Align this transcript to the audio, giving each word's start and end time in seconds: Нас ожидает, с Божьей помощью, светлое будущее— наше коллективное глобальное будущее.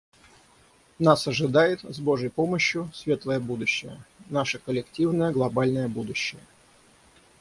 Нас 0.97 1.27
ожидает, 1.27 1.81
с 1.83 1.99
Божьей 1.99 2.29
помощью, 2.29 2.89
светлое 2.91 3.39
будущее— 3.39 4.03
наше 4.29 4.57
коллективное 4.57 5.31
глобальное 5.31 5.87
будущее. 5.87 6.41